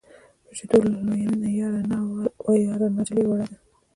[0.45, 1.97] په شیدو یې لویوینه یاره نا
[2.45, 3.57] وه یاره نا نجلۍ وړه ده.